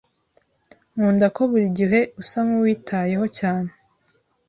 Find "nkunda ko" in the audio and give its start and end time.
0.93-1.41